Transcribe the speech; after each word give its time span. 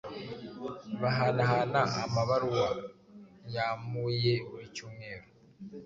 Bahanahana 1.01 1.81
amabaruwa, 2.03 2.67
yamuuye 3.53 4.33
buri 4.47 4.65
cyumweru, 4.75 5.27